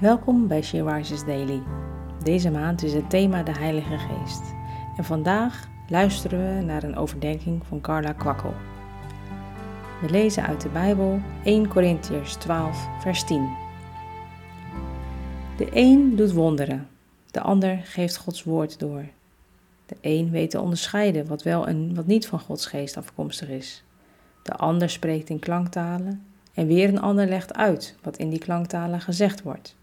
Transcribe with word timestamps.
Welkom 0.00 0.48
bij 0.48 0.62
She 0.62 1.22
Daily. 1.26 1.62
Deze 2.22 2.50
maand 2.50 2.82
is 2.82 2.92
het 2.92 3.10
thema 3.10 3.42
de 3.42 3.52
Heilige 3.52 3.98
Geest. 3.98 4.42
En 4.96 5.04
vandaag 5.04 5.68
luisteren 5.88 6.56
we 6.56 6.62
naar 6.62 6.82
een 6.82 6.96
overdenking 6.96 7.66
van 7.66 7.80
Carla 7.80 8.12
Kwakkel. 8.12 8.54
We 10.00 10.10
lezen 10.10 10.46
uit 10.46 10.60
de 10.60 10.68
Bijbel 10.68 11.20
1 11.44 11.68
Corinthiërs 11.68 12.34
12, 12.34 12.88
vers 13.00 13.24
10. 13.24 13.48
De 15.56 15.68
een 15.72 16.16
doet 16.16 16.32
wonderen, 16.32 16.88
de 17.30 17.40
ander 17.40 17.80
geeft 17.84 18.16
Gods 18.16 18.44
woord 18.44 18.78
door. 18.78 19.04
De 19.86 19.96
een 20.00 20.30
weet 20.30 20.50
te 20.50 20.60
onderscheiden 20.60 21.26
wat 21.26 21.42
wel 21.42 21.66
en 21.66 21.94
wat 21.94 22.06
niet 22.06 22.26
van 22.26 22.40
Gods 22.40 22.66
geest 22.66 22.96
afkomstig 22.96 23.48
is. 23.48 23.84
De 24.42 24.52
ander 24.52 24.90
spreekt 24.90 25.28
in 25.28 25.38
klanktalen 25.38 26.24
en 26.54 26.66
weer 26.66 26.88
een 26.88 27.00
ander 27.00 27.26
legt 27.26 27.54
uit 27.54 27.96
wat 28.02 28.16
in 28.16 28.30
die 28.30 28.38
klanktalen 28.38 29.00
gezegd 29.00 29.42
wordt. 29.42 29.76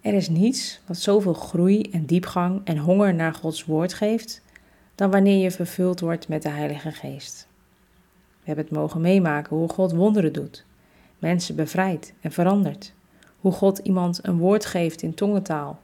Er 0.00 0.14
is 0.14 0.28
niets 0.28 0.80
wat 0.86 0.96
zoveel 0.96 1.34
groei 1.34 1.82
en 1.82 2.04
diepgang 2.04 2.60
en 2.64 2.78
honger 2.78 3.14
naar 3.14 3.34
Gods 3.34 3.64
woord 3.64 3.94
geeft 3.94 4.42
dan 4.94 5.10
wanneer 5.10 5.42
je 5.42 5.50
vervuld 5.50 6.00
wordt 6.00 6.28
met 6.28 6.42
de 6.42 6.48
Heilige 6.48 6.92
Geest. 6.92 7.46
We 8.40 8.44
hebben 8.44 8.64
het 8.64 8.74
mogen 8.74 9.00
meemaken 9.00 9.56
hoe 9.56 9.68
God 9.68 9.92
wonderen 9.92 10.32
doet, 10.32 10.64
mensen 11.18 11.56
bevrijdt 11.56 12.12
en 12.20 12.32
verandert, 12.32 12.92
hoe 13.40 13.52
God 13.52 13.78
iemand 13.78 14.18
een 14.22 14.38
woord 14.38 14.66
geeft 14.66 15.02
in 15.02 15.14
tongentaal, 15.14 15.80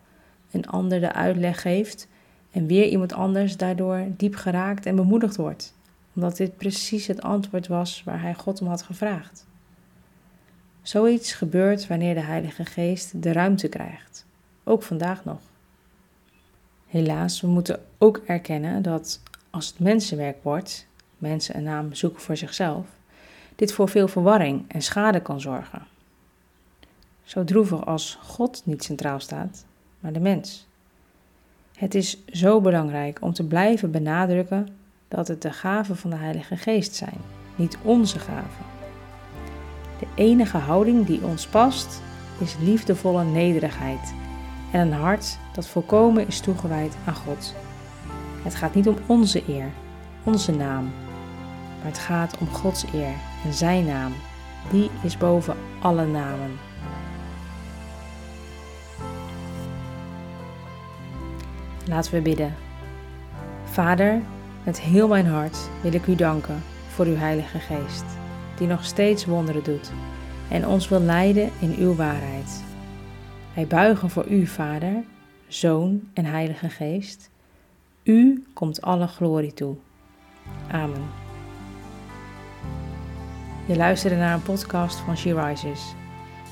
een 0.51 0.66
ander 0.66 1.01
de 1.01 1.12
uitleg 1.12 1.60
geeft 1.60 2.09
en 2.51 2.66
weer 2.66 2.87
iemand 2.87 3.12
anders 3.12 3.56
daardoor 3.56 4.06
diep 4.16 4.34
geraakt 4.34 4.87
en 4.87 4.96
bemoedigd 4.96 5.37
wordt, 5.37 5.74
omdat 6.15 6.37
dit 6.37 6.56
precies 6.56 7.06
het 7.06 7.23
antwoord 7.23 7.66
was 7.66 8.02
waar 8.04 8.20
hij 8.20 8.34
God 8.34 8.60
om 8.60 8.66
had 8.66 8.82
gevraagd. 8.82 9.46
Zoiets 10.84 11.33
gebeurt 11.33 11.87
wanneer 11.87 12.15
de 12.15 12.20
Heilige 12.20 12.65
Geest 12.65 13.23
de 13.23 13.33
ruimte 13.33 13.69
krijgt, 13.69 14.27
ook 14.65 14.83
vandaag 14.83 15.24
nog. 15.24 15.40
Helaas, 16.87 17.40
we 17.40 17.46
moeten 17.46 17.82
ook 17.99 18.23
erkennen 18.27 18.82
dat 18.82 19.21
als 19.51 19.66
het 19.66 19.79
mensenwerk 19.79 20.43
wordt, 20.43 20.87
mensen 21.18 21.57
een 21.57 21.62
naam 21.62 21.95
zoeken 21.95 22.21
voor 22.21 22.37
zichzelf, 22.37 22.87
dit 23.57 23.73
voor 23.73 23.88
veel 23.88 24.09
verwarring 24.09 24.65
en 24.68 24.82
schade 24.82 25.21
kan 25.21 25.40
zorgen. 25.40 25.87
Zo 27.23 27.45
droevig 27.45 27.87
als 27.87 28.18
God 28.23 28.62
niet 28.65 28.85
centraal 28.85 29.21
staat, 29.21 29.65
maar 30.01 30.12
de 30.12 30.21
mens. 30.21 30.66
Het 31.74 31.95
is 31.95 32.24
zo 32.27 32.60
belangrijk 32.60 33.18
om 33.21 33.32
te 33.32 33.46
blijven 33.46 33.90
benadrukken 33.90 34.68
dat 35.09 35.29
het 35.29 35.43
de 35.43 35.52
gaven 35.52 35.96
van 35.96 36.10
de 36.10 36.16
Heilige 36.16 36.57
Geest 36.57 36.95
zijn, 36.95 37.21
niet 37.57 37.77
onze 37.82 38.18
gaven. 38.18 38.74
De 40.05 40.23
enige 40.23 40.57
houding 40.57 41.07
die 41.07 41.24
ons 41.24 41.47
past 41.47 42.02
is 42.38 42.57
liefdevolle 42.60 43.24
nederigheid 43.24 44.15
en 44.73 44.80
een 44.80 44.93
hart 44.93 45.38
dat 45.52 45.66
volkomen 45.66 46.27
is 46.27 46.41
toegewijd 46.41 46.96
aan 47.05 47.15
God. 47.15 47.55
Het 48.43 48.55
gaat 48.55 48.74
niet 48.74 48.88
om 48.88 48.96
onze 49.07 49.43
eer, 49.49 49.71
onze 50.23 50.52
naam, 50.52 50.85
maar 51.79 51.87
het 51.87 51.99
gaat 51.99 52.38
om 52.38 52.49
Gods 52.49 52.85
eer 52.93 53.15
en 53.45 53.52
Zijn 53.52 53.85
naam. 53.85 54.13
Die 54.71 54.91
is 55.02 55.16
boven 55.16 55.57
alle 55.80 56.07
namen. 56.07 56.51
Laten 61.87 62.13
we 62.13 62.21
bidden. 62.21 62.55
Vader, 63.65 64.21
met 64.65 64.81
heel 64.81 65.09
mijn 65.09 65.27
hart 65.27 65.59
wil 65.83 65.93
ik 65.93 66.06
u 66.06 66.15
danken 66.15 66.62
voor 66.94 67.06
uw 67.06 67.16
Heilige 67.16 67.59
Geest 67.59 68.05
die 68.59 68.66
nog 68.66 68.84
steeds 68.84 69.25
wonderen 69.25 69.65
doet 69.65 69.93
en 70.49 70.66
ons 70.66 70.88
wil 70.88 71.00
leiden 71.00 71.50
in 71.60 71.75
uw 71.78 71.94
waarheid. 71.94 72.65
Wij 73.55 73.66
buigen 73.66 74.11
voor 74.11 74.27
u, 74.27 74.47
Vader, 74.47 75.03
Zoon 75.49 76.09
en 76.12 76.25
Heilige 76.25 76.69
Geest. 76.69 77.31
U 78.03 78.44
komt 78.55 78.83
alle 78.83 79.06
glorie 79.06 79.55
toe. 79.55 79.77
Amen. 80.71 81.03
Je 83.67 83.77
luisterde 83.77 84.17
naar 84.17 84.34
een 84.34 84.43
podcast 84.43 84.99
van 84.99 85.17
She 85.17 85.45
Rises. 85.45 85.95